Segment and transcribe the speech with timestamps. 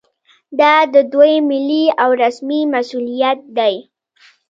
[0.59, 3.75] دا د دوی ملي او رسمي مسوولیت دی